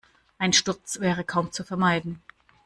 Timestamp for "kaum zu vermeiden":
1.23-2.23